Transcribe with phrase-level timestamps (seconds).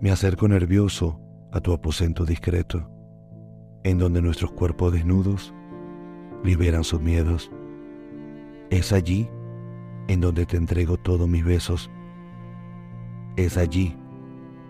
[0.00, 1.20] Me acerco nervioso
[1.50, 2.88] a tu aposento discreto,
[3.82, 5.52] en donde nuestros cuerpos desnudos
[6.44, 7.50] liberan sus miedos.
[8.70, 9.28] Es allí
[10.06, 11.90] en donde te entrego todos mis besos.
[13.36, 13.96] Es allí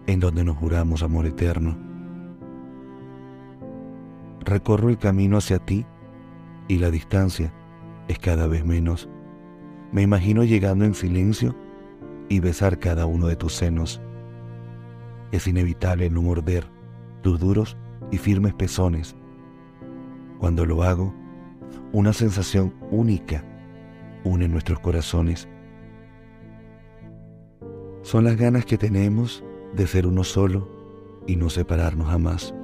[0.07, 1.77] en donde nos juramos amor eterno.
[4.41, 5.85] Recorro el camino hacia ti
[6.69, 7.53] y la distancia
[8.09, 9.11] es cada vez menos.
[9.93, 11.55] Me imagino llegando en silencio
[12.31, 14.01] y besar cada uno de tus senos.
[15.33, 16.67] Es inevitable no morder
[17.23, 17.77] tus duros
[18.11, 19.17] y firmes pezones.
[20.39, 21.15] Cuando lo hago,
[21.93, 23.45] una sensación única
[24.25, 25.49] une nuestros corazones.
[28.03, 30.69] Son las ganas que tenemos de ser uno solo
[31.27, 32.55] y no separarnos jamás,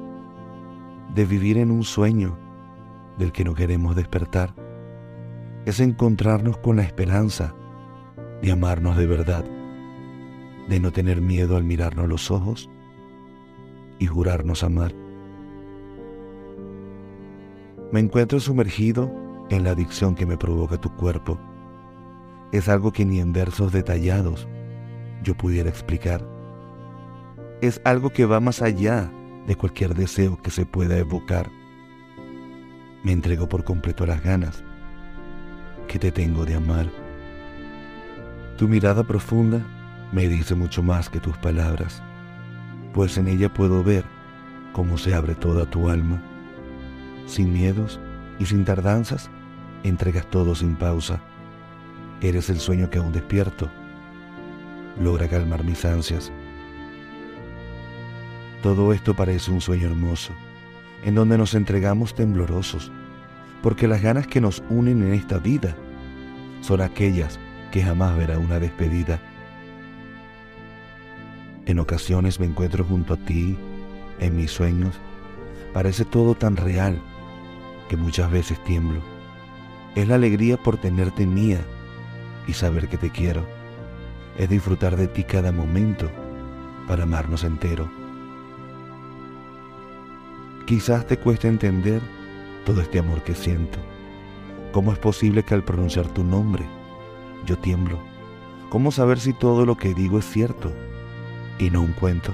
[1.15, 2.39] de vivir en un sueño
[3.19, 4.55] del que no queremos despertar.
[5.67, 7.55] Es encontrarnos con la esperanza
[8.43, 9.45] de amarnos de verdad,
[10.69, 12.71] de no tener miedo al mirarnos los ojos
[13.99, 14.95] y jurarnos amar.
[17.93, 19.13] Me encuentro sumergido
[19.51, 21.39] en la adicción que me provoca tu cuerpo.
[22.53, 24.49] Es algo que ni en versos detallados
[25.23, 26.27] yo pudiera explicar.
[27.61, 29.11] Es algo que va más allá
[29.47, 31.51] de cualquier deseo que se pueda evocar.
[33.03, 34.65] Me entrego por completo a las ganas
[35.89, 36.91] que te tengo de amar.
[38.57, 39.65] Tu mirada profunda
[40.13, 42.03] me dice mucho más que tus palabras,
[42.93, 44.05] pues en ella puedo ver
[44.73, 46.23] cómo se abre toda tu alma.
[47.27, 48.01] Sin miedos
[48.39, 49.31] y sin tardanzas,
[49.83, 51.21] entregas todo sin pausa.
[52.21, 53.71] Eres el sueño que aún despierto
[55.01, 56.33] logra calmar mis ansias.
[58.63, 60.33] Todo esto parece un sueño hermoso,
[61.05, 62.91] en donde nos entregamos temblorosos,
[63.63, 65.75] porque las ganas que nos unen en esta vida
[66.61, 67.39] son aquellas
[67.71, 69.21] que jamás verá una despedida.
[71.67, 73.57] En ocasiones me encuentro junto a ti,
[74.21, 74.95] en mis sueños.
[75.73, 77.01] Parece todo tan real
[77.89, 79.01] que muchas veces tiemblo.
[79.95, 81.61] Es la alegría por tenerte mía
[82.47, 83.47] y saber que te quiero.
[84.39, 86.11] Es disfrutar de ti cada momento
[86.87, 87.91] para amarnos entero.
[90.67, 92.03] Quizás te cueste entender
[92.67, 93.79] todo este amor que siento.
[94.73, 96.65] ¿Cómo es posible que al pronunciar tu nombre
[97.47, 97.99] yo tiemblo.
[98.71, 100.73] ¿Cómo saber si todo lo que digo es cierto
[101.59, 102.33] y no un cuento?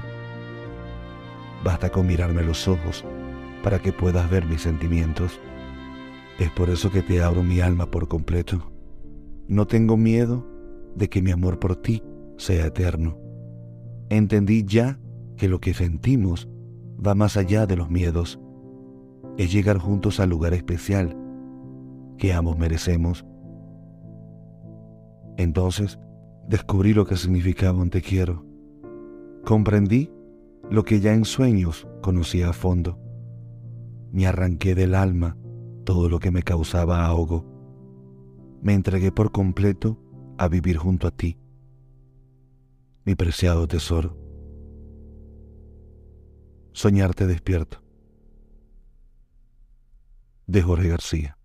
[1.64, 3.04] Basta con mirarme los ojos
[3.62, 5.41] para que puedas ver mis sentimientos.
[6.38, 8.72] Es por eso que te abro mi alma por completo.
[9.47, 10.47] No tengo miedo
[10.94, 12.03] de que mi amor por ti
[12.38, 13.19] sea eterno.
[14.08, 14.98] Entendí ya
[15.37, 16.48] que lo que sentimos
[17.04, 18.41] va más allá de los miedos.
[19.37, 21.16] Es llegar juntos al lugar especial
[22.16, 23.25] que ambos merecemos
[25.42, 25.98] entonces
[26.48, 28.44] descubrí lo que significaba un te quiero.
[29.44, 30.10] Comprendí
[30.70, 32.98] lo que ya en sueños conocía a fondo.
[34.12, 35.36] Me arranqué del alma
[35.84, 37.44] todo lo que me causaba ahogo.
[38.62, 39.98] Me entregué por completo
[40.38, 41.38] a vivir junto a ti,
[43.04, 44.16] mi preciado tesoro.
[46.72, 47.82] Soñarte despierto.
[50.46, 51.39] De Jorge García.